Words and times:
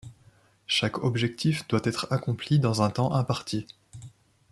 Chaque 0.65 0.97
objectif 1.03 1.67
doit 1.67 1.83
être 1.83 2.07
accompli 2.09 2.57
dans 2.57 2.81
un 2.81 2.89
temps 2.89 3.13
imparti. 3.13 3.67